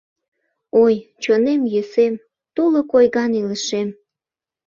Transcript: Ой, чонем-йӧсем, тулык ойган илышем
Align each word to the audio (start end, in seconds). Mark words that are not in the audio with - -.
Ой, 0.83 0.93
чонем-йӧсем, 1.23 2.13
тулык 2.55 2.89
ойган 2.97 3.31
илышем 3.41 3.89